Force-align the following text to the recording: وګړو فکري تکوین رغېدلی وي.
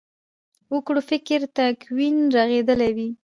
وګړو 0.73 1.01
فکري 1.09 1.47
تکوین 1.55 2.15
رغېدلی 2.35 2.91
وي. 2.95 3.09